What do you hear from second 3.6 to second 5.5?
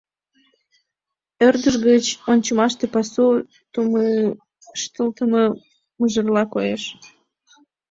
тумыштылмо